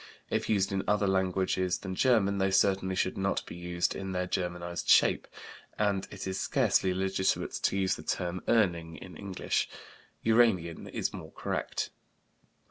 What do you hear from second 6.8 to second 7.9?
legitimate to